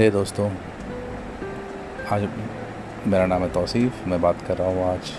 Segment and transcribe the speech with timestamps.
[0.00, 0.50] हे दोस्तों,
[2.10, 2.22] आज
[3.06, 5.10] मेरा नाम है तौसीफ़। मैं बात कर रहा हूँ आज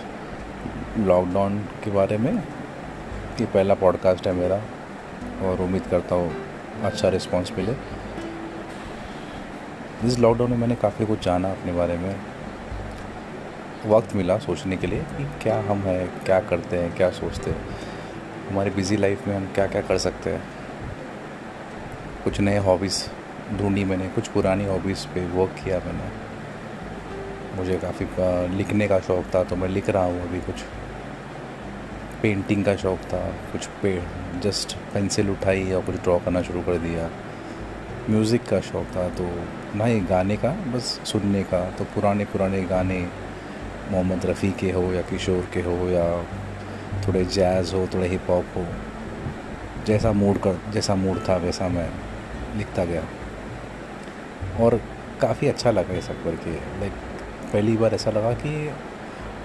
[0.97, 4.55] लॉकडाउन के बारे में। ये पहला पॉडकास्ट है मेरा
[5.43, 6.33] और उम्मीद करता हूँ
[6.83, 7.75] अच्छा रिस्पांस मिले।
[10.07, 12.15] इस लॉकडाउन में मैंने काफ़ी कुछ जाना अपने बारे में।
[13.85, 17.69] वक्त मिला सोचने के लिए कि क्या हम हैं, क्या करते हैं, क्या सोचते हैं।
[18.49, 20.43] हमारी बिज़ी लाइफ में हम क्या क्या कर सकते हैं।
[22.23, 23.03] कुछ नए हॉबीज़
[23.51, 26.09] ढूंढी मैंने, कुछ पुरानी हॉबीज़ पे वर्क किया मैंने।
[27.57, 28.05] मुझे काफ़ी
[28.57, 30.63] लिखने का शौक़ था तो मैं लिख रहा हूँ अभी कुछ।
[32.21, 33.19] पेंटिंग का शौक़ था,
[33.51, 34.01] कुछ पे
[34.41, 37.09] जस्ट पेंसिल उठाई और कुछ ड्रॉ करना शुरू कर दिया।
[38.09, 39.27] म्यूज़िक का शौक़ था तो
[39.77, 42.99] ना ही गाने का, बस सुनने का। तो पुराने पुराने गाने,
[43.91, 46.05] मोहम्मद रफ़ी के हो या किशोर के हो या
[47.07, 48.65] थोड़े जैज़ हो, थोड़े हिप हॉप हो,
[49.85, 51.89] जैसा मूड कर, जैसा मूड था, वैसा मैं
[52.57, 53.03] लिखता गया।
[54.59, 54.81] और
[55.21, 56.93] काफ़ी अच्छा लगा ये सब करके लाइक
[57.53, 58.71] पहली बार ऐसा लगा कि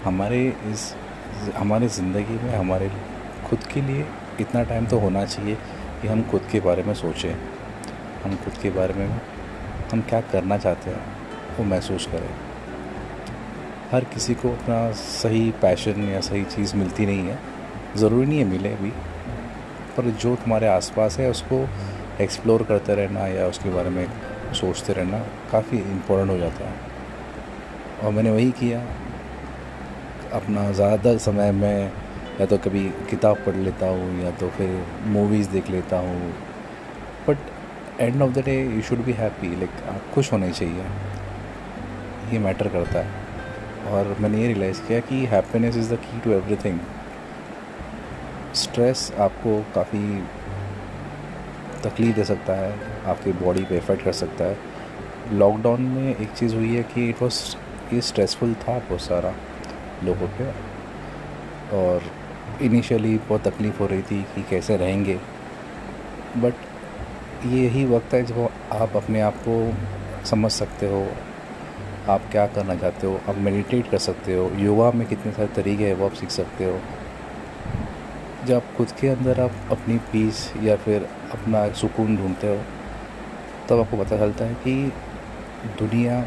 [0.05, 0.94] हमारे इस,
[1.56, 2.91] हमारे ज़िंदगी में, हमारे
[3.48, 4.06] खुद के लिए
[4.41, 5.55] इतना टाइम तो होना चाहिए
[6.03, 7.33] कि हम खुद के बारे में सोचें।
[8.25, 9.20] हम खुद के बारे में,
[9.92, 11.03] हम क्या करना चाहते हैं,
[11.58, 12.31] वो महसूस करें।
[13.92, 17.38] हर किसी को अपना सही पैशन या सही चीज़ मिलती नहीं है।
[17.97, 18.91] ज़रूरी नहीं है मिले भी,
[19.97, 21.69] पर जो तुम्हारे आसपास है, उसको
[22.20, 24.06] एक्सप्लोर करते रहना या उसके बारे में
[24.55, 25.19] सोचते रहना
[25.52, 26.75] काफ़ी इम्पोर्टेंट हो जाता है।
[28.02, 28.80] और मैंने वही किया।
[30.33, 31.92] अपना ज़्यादातर समय में
[32.41, 36.33] या तो कभी किताब पढ़ लेता हूँ या तो फिर मूवीज़ देख लेता हूँ।
[37.28, 37.38] But
[38.00, 40.84] end of the day you should be happy like आप खुश होने चाहिए।
[42.33, 43.25] ये मैटर करता है।
[43.86, 46.78] और मैंने ये रियलाइज़ किया कि happiness is the key to everything
[48.55, 49.98] stress आपको काफ़ी
[51.82, 52.72] तकलीफ़ दे सकता है,
[53.06, 54.56] आपकी बॉडी पे इफ़ेक्ट कर सकता है।
[55.32, 57.56] लॉकडाउन में एक चीज़ हुई है कि इट वॉज़
[57.94, 59.34] ये स्ट्रेसफुल था बहुत सारा
[60.04, 60.50] लोगों पे
[61.76, 62.03] और
[62.62, 65.20] इनिशियली बहुत तकलीफ़ हो रही थी कि कैसे रहेंगे।
[66.36, 66.54] बट
[67.47, 69.75] ये यही वक्त है जब आप अपने आप को
[70.26, 71.06] समझ सकते हो,
[72.09, 75.86] आप क्या करना चाहते हो, आप मेडिटेट कर सकते हो। योगा में कितने सारे तरीके
[75.86, 76.81] हैं वो आप सीख सकते हो।
[78.47, 82.57] जब खुद के अंदर आप अपनी पीस या फिर अपना सुकून ढूंढते हो,
[83.69, 84.93] तब आपको पता चलता है कि
[85.79, 86.19] दुनिया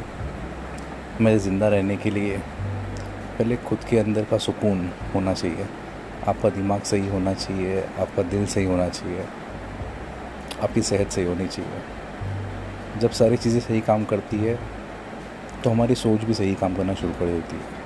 [1.22, 5.68] में ज़िंदा रहने के लिए पहले खुद के अंदर का सुकून होना चाहिए।
[6.28, 9.25] आपका दिमाग सही होना चाहिए, आपका दिल सही होना चाहिए,
[10.62, 14.57] आपकी सेहत सही होनी चाहिए। जब सारी चीज़ें सही काम करती है
[15.63, 17.78] तो हमारी सोच भी सही काम करना शुरू कर देती है।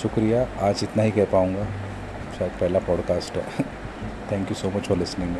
[0.00, 1.66] शुक्रिया, आज इतना ही कह पाऊँगा।
[2.40, 3.64] शायद पहला पॉडकास्ट है।
[4.30, 5.36] Thank you so much for listening